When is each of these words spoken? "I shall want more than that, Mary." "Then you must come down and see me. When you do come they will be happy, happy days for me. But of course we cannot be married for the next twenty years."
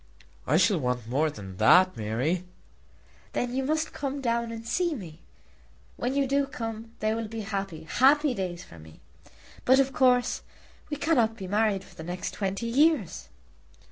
"I 0.47 0.57
shall 0.57 0.79
want 0.79 1.07
more 1.07 1.29
than 1.29 1.57
that, 1.57 1.95
Mary." 1.95 2.43
"Then 3.33 3.53
you 3.55 3.63
must 3.63 3.93
come 3.93 4.19
down 4.19 4.51
and 4.51 4.67
see 4.67 4.95
me. 4.95 5.19
When 5.95 6.15
you 6.15 6.25
do 6.25 6.47
come 6.47 6.93
they 7.01 7.13
will 7.13 7.27
be 7.27 7.41
happy, 7.41 7.83
happy 7.83 8.33
days 8.33 8.63
for 8.63 8.79
me. 8.79 8.99
But 9.63 9.77
of 9.79 9.93
course 9.93 10.41
we 10.89 10.97
cannot 10.97 11.37
be 11.37 11.47
married 11.47 11.83
for 11.83 11.93
the 11.93 12.03
next 12.03 12.33
twenty 12.33 12.65
years." 12.65 13.29